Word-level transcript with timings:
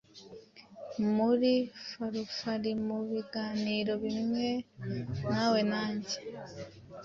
Muri 1.15 1.51
farufarimubiganiro 1.89 3.93
bimwe 4.03 4.47
nawe 5.29 5.59
na 5.71 5.83
njye 5.95 6.17